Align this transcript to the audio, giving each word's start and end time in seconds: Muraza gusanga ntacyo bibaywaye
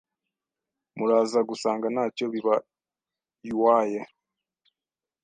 Muraza 0.97 1.39
gusanga 1.49 1.85
ntacyo 1.93 2.25
bibaywaye 2.33 3.99